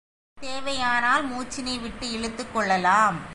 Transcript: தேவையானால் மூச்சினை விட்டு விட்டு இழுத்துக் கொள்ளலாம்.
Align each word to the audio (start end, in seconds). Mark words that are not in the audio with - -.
தேவையானால் 0.39 1.31
மூச்சினை 1.31 1.81
விட்டு 1.83 1.83
விட்டு 2.07 2.11
இழுத்துக் 2.11 2.53
கொள்ளலாம். 2.53 3.29